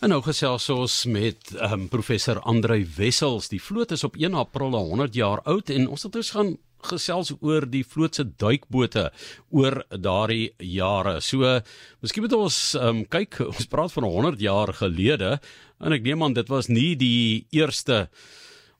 [0.00, 3.50] En nou gesels ons met um, professor Andrei Wessels.
[3.52, 6.54] Die vloot is op 1 April 100 jaar oud en ons het dus gaan
[6.88, 9.10] gesels oor die vloot se duikbote
[9.52, 11.18] oor daardie jare.
[11.20, 11.44] So,
[12.00, 15.34] miskien moet ons um, kyk, ons praat van 100 jaar gelede
[15.84, 18.06] en ek neem aan dit was nie die eerste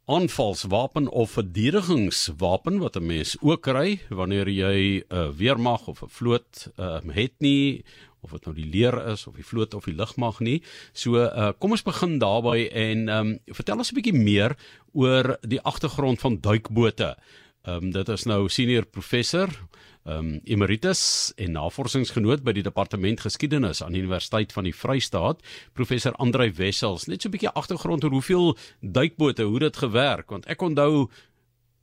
[0.04, 6.08] aanvalswapen of verdedigingswapen wat 'n mens ook kry wanneer jy 'n uh, weermag of 'n
[6.08, 7.84] vloot uh, het nie
[8.20, 10.62] of dit nou die leer is of die vloot of die lugmag nie.
[10.92, 14.56] So uh, kom ons begin daarby en um, vertel ons 'n bietjie meer
[14.92, 17.16] oor die agtergrond van duikbote.
[17.64, 23.20] Ehm um, dit is nou senior professor ehm um, emeritus en navorsingsgenoot by die departement
[23.20, 27.06] geskiedenis aan die Universiteit van die Vrystaat, professor Andrei Wessels.
[27.06, 31.08] Net so 'n bietjie agtergrond oor hoeveel duikbote, hoe dit gewerk want ek onthou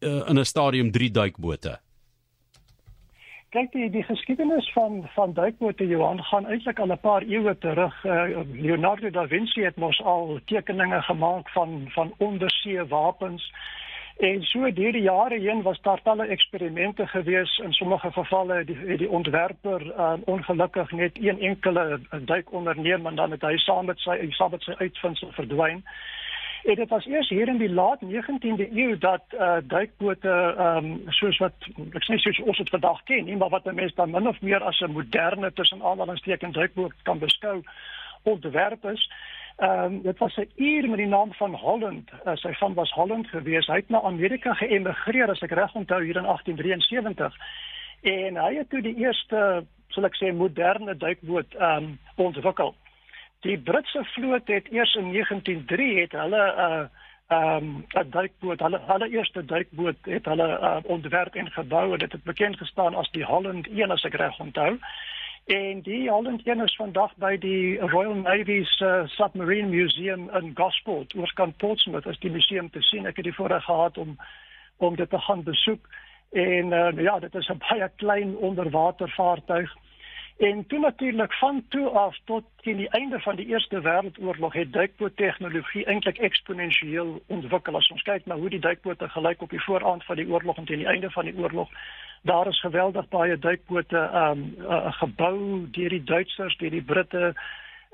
[0.01, 1.79] uh, in 'n stadium 3 duikbote
[3.57, 7.95] kyk die die geskiedenis van van duikbote Johan gaan eintlik al 'n paar eeue terug.
[8.05, 13.51] Uh, Leonardo da Vinci het mos al tekeninge gemaak van van ondersee wapens.
[14.17, 18.97] En so deur die jare heen was daar talle eksperimente gewees in sommige gevalle die
[18.97, 23.99] die ontwerper uh, ongelukkig net een enkele duik onderneem en dan het hy saam met
[23.99, 25.83] sy saam met sy uitvinding verdwyn.
[26.63, 31.37] En dit was eers hier in die laat 19de eeu dat uh duikbote um, soos
[31.37, 34.41] wat ek sê soos ons dit vandag ken, nie, maar wat mense dan min of
[34.41, 37.61] meer as 'n moderne tussen aanhalingstekens duikboot kan beskou
[38.23, 39.09] ontwerp is.
[39.57, 42.11] Ehm um, dit was 'n uur met die naam van Holland.
[42.25, 43.67] Uh, sy van was Holland gewees.
[43.67, 47.35] Hy het na Amerika geëmigreer as ek reg onthou hier in 1873.
[48.01, 52.75] En hy het toe die eerste, sal ek sê, moderne duikboot ehm um, ontwikkel.
[53.41, 56.85] Die Britse vloot het eers in 1903 het hulle 'n uh,
[57.27, 61.99] ehm um, 'n duikboot, hulle hulle eerste duikboot het hulle uh, ontwerp en gebou en
[61.99, 64.77] dit het bekend gestaan as die Holland 1 as ek reg onthou.
[65.47, 71.13] En die Holland 1 is vandag by die Royal Navy's uh, Submarine Museum in Gosport,
[71.15, 73.07] oorkant Portsmouth, as die museum te sien.
[73.07, 74.17] Ek het die voorreg gehad om
[74.83, 75.87] om dit te gaan besoek.
[76.35, 79.71] En uh, ja, dit is 'n baie klein onderwatervaartuig.
[80.37, 84.73] En toe natuurlik van toe af tot teen die einde van die Eerste Wêreldoorlog het
[84.73, 87.75] duikboottegnologie eintlik eksponensieel ontwikkel.
[87.75, 90.65] As ons kyk na hoe die duikbote gelyk op die vooraand van die oorlog en
[90.65, 91.69] teen die einde van die oorlog,
[92.21, 97.33] daar is geweldig baie duikbote ehm um, uh, gebou deur die Duitsers, deur die Britte,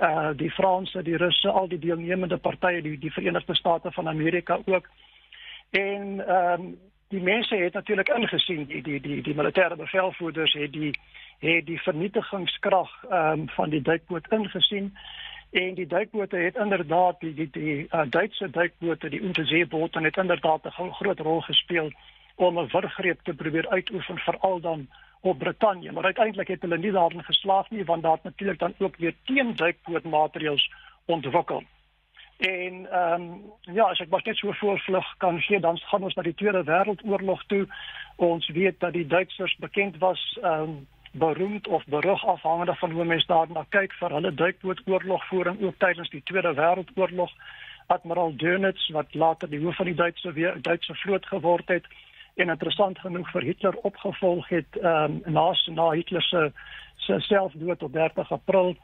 [0.01, 4.59] uh die Franse, die Russe, al die deelnemende partye, die die Verenigde State van Amerika
[4.65, 4.89] ook.
[5.71, 6.75] En ehm um,
[7.13, 10.93] die mense het natuurlik ingesien die die die die militêre bevelvoerders het die
[11.39, 14.93] het die vernietigingskrag um, van die duikboot ingesien.
[15.51, 20.65] En die duikbote het inderdaad die die, die uh, Duitse duikbote die Unterseebote het inderdaad
[20.65, 21.91] 'n groot rol gespeel
[22.35, 24.87] om 'n wurggreep te probeer uitoefen veral dan
[25.21, 25.91] op Brittanje.
[25.91, 29.13] Maar uiteindelik het hulle nie daarin geslaag nie want daar het natuurlik dan ook weer
[29.25, 30.71] teen duikbootmateriaals
[31.05, 31.63] ontwikkel
[32.43, 33.41] En ehm um,
[33.73, 36.63] ja, as ek maar net so voorvlug kan gee, dan gaan ons na die Tweede
[36.67, 37.67] Wêreldoorlog toe.
[38.15, 40.73] Ons weet dat die Duitsers bekend was ehm um,
[41.13, 46.23] beroemd of berug afhangende van hoe mense daarna kyk vir hulle duikbootoorlogvoering ook tydens die
[46.23, 47.31] Tweede Wêreldoorlog.
[47.87, 51.87] Admiral Dönitz wat later die hoof van die Duitse Duitse vloot geword het
[52.35, 56.51] en interessant genoeg vir Hitler opgevolg het ehm um, na na Hitler se
[56.97, 58.75] se selfdood op 30 April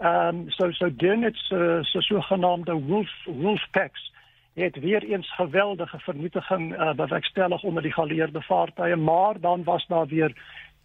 [0.00, 4.12] Ehm um, so so Dönitz se so sogenaamde wolf wolf packs
[4.54, 10.06] het weer eens geweldige vernietiging uh, bewerkstellig onder die geleerde vaartuie, maar dan was daar
[10.06, 10.32] weer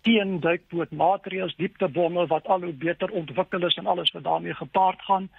[0.01, 5.01] teen duikboot maatreëls, dieptebomme wat al hoe beter ontwikkel is en alles wat daarmee gepaard
[5.01, 5.29] gaan.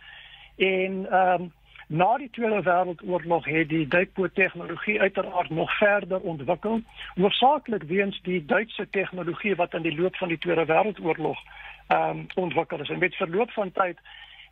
[0.56, 1.52] En ehm um,
[1.88, 6.80] na die Tweede Wêreldoorlog het die duikboot tegnologie uiteraard nog verder ontwikkel,
[7.14, 11.38] hoofsaaklik weens die Duitse tegnologie wat in die loop van die Tweede Wêreldoorlog
[11.86, 12.88] ehm um, ontwikkel is.
[12.88, 13.98] En met verloop van tyd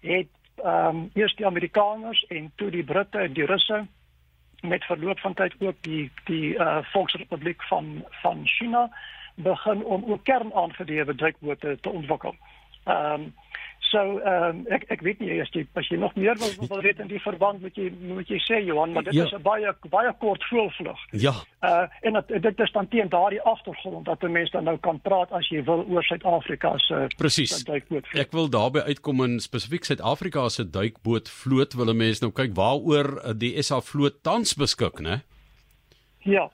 [0.00, 0.28] het
[0.62, 3.86] ehm um, eers die Amerikaners en toe die Britte en die Russe
[4.60, 8.90] met verloop van tyd ook die die uh, Volksrepubliek van van China
[9.34, 12.34] begin om ook kernaangedrewe duikbote te ontwikkel.
[12.84, 13.34] Ehm um,
[13.94, 16.80] So ehm um, ek ek weet nie as jy as jy nog meer wil, wil
[16.82, 19.26] weet in die verband met jy moet jy sê Johan, maar dit ja.
[19.28, 20.98] is 'n baie baie kort voelvlug.
[21.12, 21.34] Ja.
[21.62, 24.98] Uh en dat dit is dan teen daardie agtergrond dat 'n mens dan nou kan
[25.00, 27.62] praat as jy wil oor Suid-Afrika se Presies.
[28.18, 32.54] Ek wil daarby uitkom in spesifiek Suid-Afrika se duikboot vloot wil 'n mens nou kyk
[32.54, 35.22] waaroor die SA vloot tans beskik, né?
[36.18, 36.50] Ja.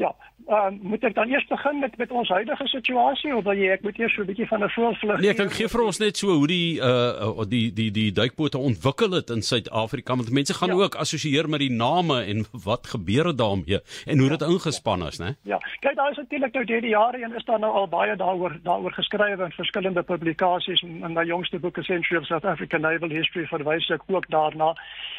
[0.00, 0.14] Ja,
[0.48, 3.82] uh, moet ek dan eers begin met met ons huidige situasie of wil jy ek
[3.86, 6.16] moet eers so 'n bietjie van 'n voorvlug Nee, ek dink gee vir ons net
[6.16, 10.68] so hoe die uh die die die duikbote ontwikkel het in Suid-Afrika want mense gaan
[10.68, 10.74] ja.
[10.74, 15.06] ook assosieer met die name en wat gebeur het daarmee en hoe ja, dit ingespan
[15.06, 15.36] is, né?
[15.42, 15.58] Ja.
[15.80, 18.58] Kyk, daar is natuurlik nou deur die jare en is daar nou al baie daaroor
[18.62, 23.90] daaroor geskrywe in verskillende publikasies en my jongste boek Essential of African Naval History verwys
[23.90, 24.74] ek ook daarna.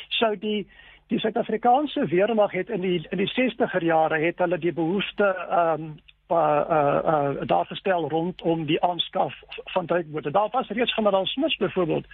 [0.10, 0.68] So die
[1.14, 5.84] Die Suid-Afrikaanse weermag het in die in die 60er jare het hulle die behoefte ehm
[5.84, 5.92] um,
[6.32, 6.38] uh
[6.78, 9.36] uh, uh daar gestel rondom die aanskaf
[9.76, 10.32] van duikbote.
[10.32, 12.06] Daar was reeds generaal Smith byvoorbeeld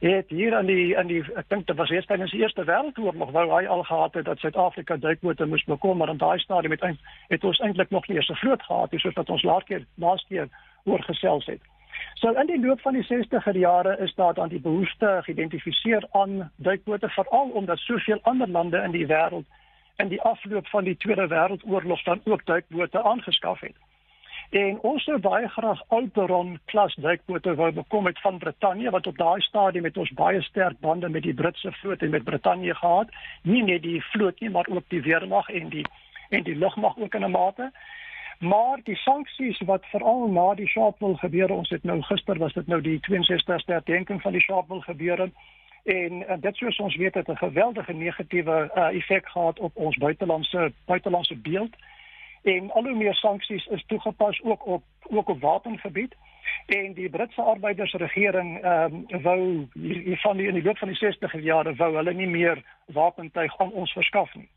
[0.00, 3.30] het hier aan die aan die ek dink dit was eers tydens die Eerste Wêreldoorlog
[3.30, 6.98] wou hy al gehad het dat Suid-Afrika duikbote moes bekom, maar in daai stadium het,
[7.28, 9.84] het ons eintlik nog nie eens 'n vloot gehad nie soos wat ons laas keer
[9.94, 10.48] laas keer
[10.84, 11.60] oorgesels het.
[12.14, 16.50] So in die loop van die 60er jare is daar dan die behoefte geïdentifiseer aan
[16.56, 19.46] duikbote veral omdat soveel ander lande in die wêreld
[19.96, 23.76] in die afloop van die Tweede Wêreldoorlog dan ook duikbote aangeskaf het.
[24.50, 29.16] En ons sou baie graag Oberon klas duikbote wou bekom het van Brittanje wat op
[29.18, 33.08] daai stadium met ons baie sterk bande met die Britse vloot en met Brittanje gehad,
[33.42, 35.84] nie net die vloot nie, maar ook die weermag en die
[36.28, 37.70] en die lugmag ook in 'n mate.
[38.38, 42.66] Maar die sanksies wat veral na die Sharpeville gebeure, ons het nou gister was dit
[42.66, 45.30] nou die 62ste herdenking van die Sharpeville gebeure
[45.86, 49.96] en, en dit soos ons weet het 'n geweldige negatiewe uh, effek gehad op ons
[49.96, 51.76] buitelandse buitelandse beeld.
[52.42, 56.14] En al hoe meer sanksies is toegepas ook op ook op wapengebied.
[56.66, 60.96] En die Britse arbeidersregering ehm um, wou hier van die in die loop van die
[60.96, 64.48] 60 jare wou hulle nie meer wapentuig aan ons verskaf nie.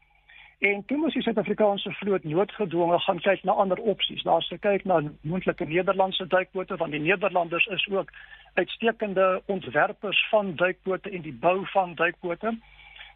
[0.59, 4.23] En toe moes die Suid-Afrikaanse vloot noodgedwonge gaan kyk na ander opsies.
[4.27, 8.11] Daar's gekyk na moontlike Nederlandse duikbote want die Nederlanders is ook
[8.53, 12.57] uitstekende ontwerpers van duikbote en die bou van duikbote.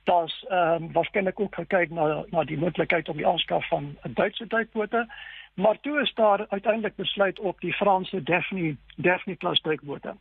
[0.03, 4.13] Daar's ehm um, waarskynlik ook gekyk na na die moontlikheid om die aanskaf van 'n
[4.13, 5.07] Duitse duikbote.
[5.53, 10.15] Maar toe is daar uiteindelik besluit op die Franse Daphne Daphne klas duikbote.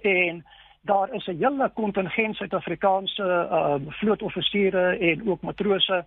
[0.00, 0.44] En
[0.80, 6.04] daar is 'n hele kontingent Suid-Afrikaanse ehm uh, vlootoffisiere en ook matrose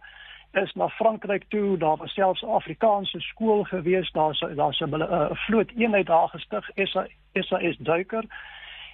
[0.56, 5.30] is na Frankryk toe, daar was selfs 'n Afrikaanse skool gewees, daar's daar's 'n uh,
[5.32, 8.24] vloot eenheid daar gestig, SA SAS duiker.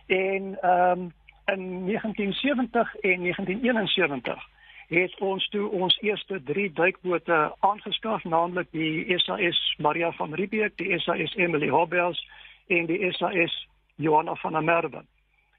[0.07, 1.13] En ehm um,
[1.45, 4.47] in 1970 en 1971
[4.87, 10.99] het ons toe ons eerste 3 duikbote aangeskaf, naamlik die SAS Maria van Riebeeck, die
[10.99, 12.27] SAS Emily Hobbs
[12.67, 15.03] en die SAS Johanna van der Merwe.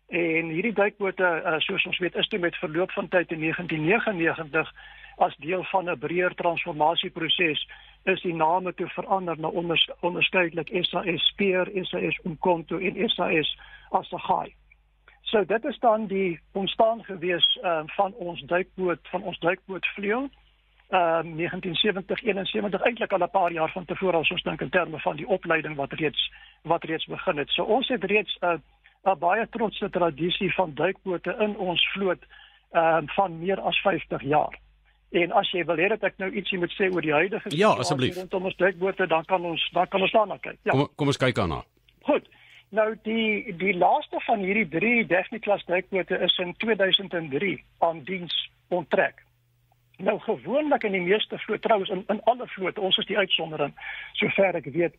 [0.09, 4.73] En hierdie duikbote, uh, soos ons weet, is toe met verloop van tyd in 1999
[5.23, 7.61] as deel van 'n breër transformasieproses
[8.05, 9.49] is die name toe verander na
[10.01, 13.59] onderskeidelik SAS Speer, SAS Umkhonto en SAS
[13.91, 14.55] Asagai.
[15.23, 20.29] So dit is dan die ontstaan gewees uh, van ons duikboot van ons duikbootvleuel.
[20.89, 24.71] Ehm uh, 1970 71 eintlik al 'n paar jaar van tevore as ons dink in
[24.71, 26.33] terme van die opleiding wat reeds
[26.63, 27.51] wat reeds begin het.
[27.51, 28.59] So ons het reeds 'n uh,
[29.13, 32.23] 'n baie trotse tradisie van duikbote in ons vloot
[32.71, 34.59] ehm uh, van meer as 50 jaar.
[35.13, 37.75] En as jy wil hê dat ek nou ietsie moet sê oor die huidige Ja,
[37.77, 38.17] asseblief.
[38.17, 40.57] Rondom ons duikbote, dan kan ons dan kan ons daarna kyk.
[40.65, 40.73] Ja.
[40.73, 41.61] Kom kom ons kyk daarna.
[42.09, 42.29] Goed.
[42.73, 48.37] Nou die die laaste van hierdie 3 Daphne klas duikbote is in 2003 aan diens
[48.73, 49.21] onttrek.
[50.01, 53.75] Nou gewoonlik in die meeste vloot trouens in in alle vloot, ons is die uitsondering
[54.21, 54.97] sover ek weet.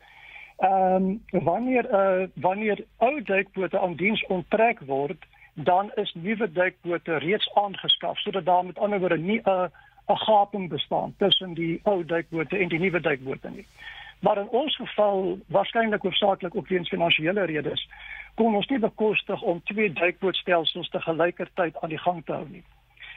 [0.61, 7.17] Ehm um, wanneer uh wanneer ou duikbote aan diens onttrek word, dan is nuwe duikbote
[7.17, 9.65] reeds aangeskaf sodat daar met ander woorde nie 'n uh,
[10.07, 13.65] 'n gaping bestaan tussen die ou duikbote en die nuwe duikbote nie.
[14.19, 17.89] Maar in ons geval waarskynlik hoofsaaklik ook weens finansiële redes
[18.35, 22.63] kon ons nie bekostig om twee duikbootstelsels te gelykertyd aan die gang te hou nie.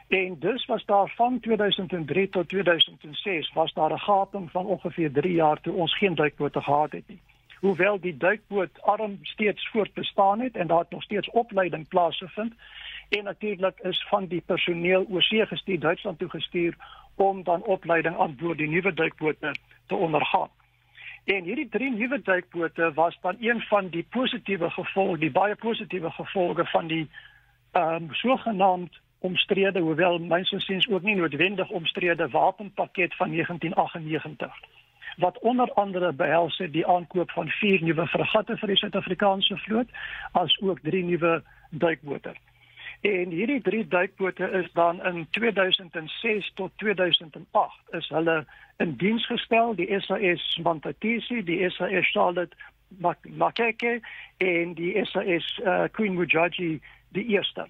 [0.08, 5.32] En dus was daar van 2003 tot 2006 was daar 'n gaping van ongeveer 3
[5.32, 7.20] jaar toe ons geen duikbote gehad het nie.
[7.60, 12.54] Hoewel die duikboot arm steeds voortbestaan het en daar nog steeds opleiding plaasgevind,
[13.08, 16.76] en natuurlik is van die personeel oorsee gestuur Duitsland toe gestuur
[17.14, 19.54] om dan opleiding aan boord die nuwe duikbote
[19.86, 20.48] te ondergaan.
[21.24, 26.10] En hierdie drie nuwe duikbote was dan een van die positiewe gevolge, die baie positiewe
[26.10, 27.08] gevolge van die
[27.72, 34.54] ehm um, sogenaamd omstrede, hoewel mense siens ook nie noodwendig omstrede wapenpakket van 1998
[35.16, 39.88] wat onder andere behels die aankoop van vier nuwe fregatte vir die Suid-Afrikaanse vloot
[40.32, 42.34] as ook drie nuwe duikbote.
[43.00, 48.44] En hierdie drie duikbote is dan in 2006 tot 2008 is hulle
[48.76, 52.56] in diens gestel, die SAS Mantatisi, die SAS Charlotte
[53.22, 54.00] Makeke
[54.36, 57.66] en die SAS uh, Queen Mujaji die eerste.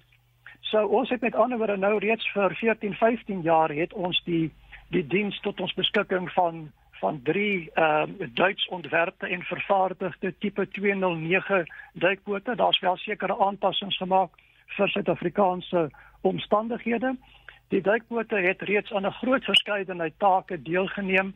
[0.61, 4.51] So ons het met ander woorde nou reeds vir 14, 15 jaar het ons die
[4.89, 6.67] die diens tot ons beskikking van
[6.99, 12.55] van drie ehm uh, Duits ontwerpte en vervaardigde tipe 209 duikbote.
[12.55, 14.31] Daar's wel sekere aanpassings gemaak
[14.75, 15.89] vir Suid-Afrikaanse
[16.21, 17.15] omstandighede.
[17.67, 21.33] Die duikbote het reeds aan 'n groot verskeidenheid take deelgeneem.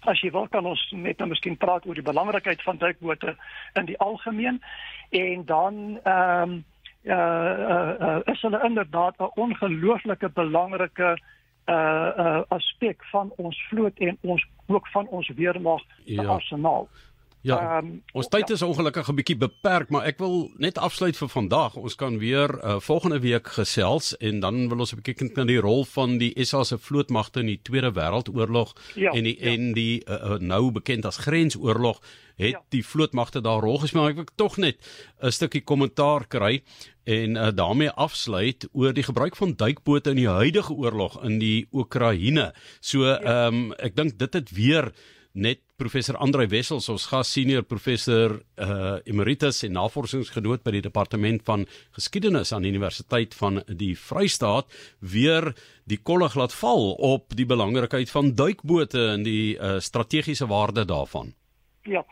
[0.00, 3.36] As jy wil kan ons net nou miskien praat oor die belangrikheid van duikbote
[3.72, 4.62] in die algemeen
[5.10, 6.64] en dan ehm um,
[7.04, 11.18] uh, uh, uh, is hulle inderdaad 'n ongelooflike belangrike
[11.66, 16.24] uh uh aspek van ons vloot en ons ook van ons weermag se ja.
[16.24, 16.88] arsenaal.
[17.44, 17.78] Ja.
[17.78, 21.76] Um, ons tyd is ongelukkig 'n bietjie beperk, maar ek wil net afsluit vir vandag.
[21.76, 25.44] Ons kan weer uh, volgende week gesels en dan wil ons 'n bietjie kyk na
[25.44, 29.52] die rol van die SA se vlootmagte in die Tweede Wêreldoorlog ja, en die ja.
[29.52, 32.00] en die uh, nou bekend as Grensoorlog
[32.36, 32.62] het ja.
[32.70, 34.08] die vlootmagte daar rol gespeel.
[34.08, 34.80] Ek wil tog net
[35.20, 36.62] 'n stukkie kommentaar kry
[37.04, 41.68] en uh, daarmee afsluit oor die gebruik van duikbote in die huidige oorlog in die
[41.72, 42.54] Oekraïne.
[42.80, 43.20] So ja.
[43.20, 44.92] ehm um, ek dink dit het weer
[45.34, 51.42] net professor Andrei Wessels ons gas senior professor uh, emeritus en navorsingsgenoot by die departement
[51.46, 51.66] van
[51.96, 55.50] geskiedenis aan die universiteit van die Vrystaat weer
[55.90, 61.34] die kollig laat val op die belangrikheid van duikbote en die uh, strategiese waarde daarvan.
[61.82, 62.04] Ja.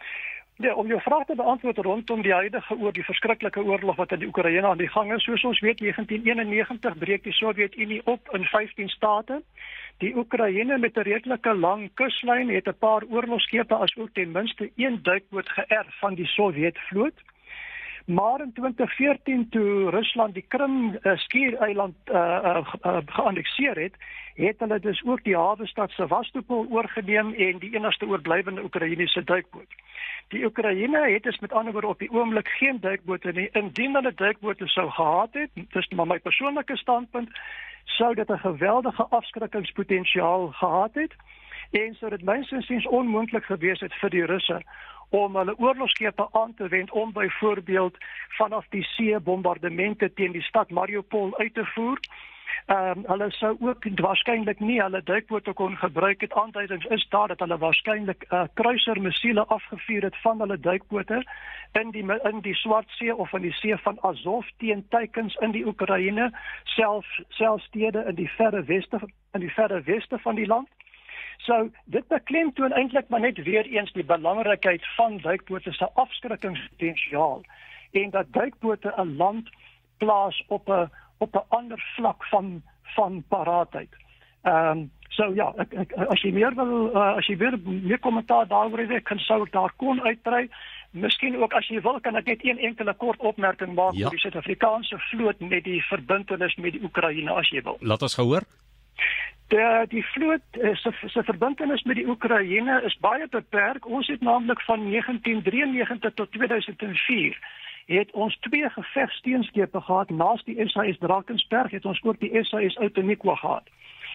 [0.63, 4.21] Ja, om jou vraag te beantwoord rondom die huidige oor die verskriklike oorlog wat in
[4.23, 8.45] die Oekraïne aan die gang is, soos ons weet 1991 breek die Sowjetunie op in
[8.45, 9.41] 15 state.
[10.03, 14.71] Die Oekraïne met 'n redelike lang kuslyn het 'n paar oorlogskepe as ook ten minste
[14.77, 17.19] een duikboot geërf van die Sowjetvloot.
[18.07, 23.95] Maar in 2014 toe Rusland die Krim uh, skiereiland uh, uh, uh, geannekteer het,
[24.35, 29.71] het hulle dus ook die hawe stad Sevastopol oorgeneem en die enigste oorblywende Oekraïense duikboot.
[30.29, 33.49] Die Oekraïne het dus met ander woorde op die oomblik geen duikbote nie.
[33.53, 37.31] Indien hulle duikbote sou gehad het, dis maar my persoonlike standpunt,
[37.85, 41.15] sou dit 'n geweldige afskrikkingspotensiaal gehad het
[41.71, 44.63] en sou dit minstens onmoontlik gewees het vir die Russe
[45.09, 47.97] om hulle oorlogskepe aan te wend om byvoorbeeld
[48.29, 51.99] vanaf die see bombardemente teen die stad Mariupol uit te voer
[52.67, 56.33] Ehm um, hulle sou ook waarskynlik nie hulle duikbote kon gebruik het.
[56.33, 61.25] Aanduidings is daar dat hulle waarskynlik uh, kruisermissiele afgevuur het van hulle duikbote
[61.73, 65.51] in die in die Swart See of in die See van Azov teen teikens in
[65.51, 66.31] die Oekraïne,
[66.65, 69.01] self selfstede in die verre weste
[69.33, 70.69] in die verre weste van die land.
[71.39, 77.43] So dit beklemtoon eintlik maar net weer eens die belangrikheid van duikbote se afskrikkingspotensiaal
[77.93, 79.51] en dat duikbote 'n land
[79.99, 80.91] plaas op 'n
[81.23, 82.63] op 'n ander vlak van
[82.95, 83.93] van paraatheid.
[84.43, 87.99] Ehm um, so ja, ek, ek as jy meer wil uh, as jy weer meer
[87.99, 90.49] kommentaar daaroor het, kan sou ek daar kon uitbrei.
[90.93, 94.05] Miskien ook as jy wil kan ek net een enkele kort opmerking maak ja.
[94.05, 97.79] oor die Suid-Afrikaanse vloot met die verbintenis met die Oekraïne as jy wil.
[97.81, 98.45] Laat ons gehoor.
[99.53, 103.87] Die die vloot eh, se se verbintenis met die Oekraïne is baie beperk.
[103.87, 107.39] Ons het naamlik van 1993 tot 2004
[107.87, 113.35] het ons twee gevegsteenskepe gehad naas die SAS Drakensberg het ons ook die SAS Outeniqua
[113.35, 113.69] gehad.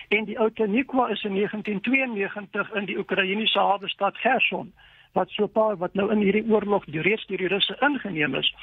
[0.08, 4.74] En die Outeniqua is in 1992 in die Oekraïense hawe stad Kherson
[5.18, 8.54] wat so paar wat nou in hierdie oorlog die reeds deur die Russe ingeneem is,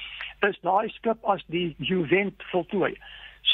[0.48, 2.94] is daai skip as die Juvent voltooi.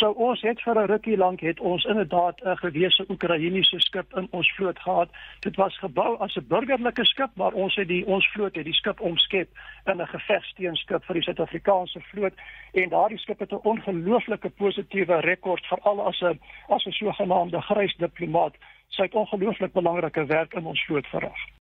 [0.00, 4.28] So ons het vir 'n rukkie lank het ons inderdaad 'n gewese Oekraïense skip in
[4.30, 5.08] ons vloot gehad.
[5.40, 8.74] Dit was gebou as 'n burgerlike skip, maar ons het die ons vloot het die
[8.74, 9.48] skip omskep
[9.84, 12.32] in 'n gevegsteenskip vir die Suid-Afrikaanse vloot
[12.72, 17.96] en daardie skip het 'n ongelooflike positiewe rekord veral as 'n as 'n sogenaamde grys
[17.96, 18.54] diplomaat.
[18.88, 21.50] Sy het ongelooflik belangrike werk in ons vloot verrig.